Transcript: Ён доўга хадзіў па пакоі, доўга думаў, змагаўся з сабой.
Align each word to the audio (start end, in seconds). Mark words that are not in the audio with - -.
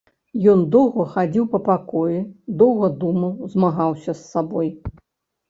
Ён 0.51 0.61
доўга 0.75 1.03
хадзіў 1.11 1.45
па 1.51 1.59
пакоі, 1.67 2.17
доўга 2.63 2.91
думаў, 3.05 3.37
змагаўся 3.53 4.09
з 4.09 4.19
сабой. 4.33 4.75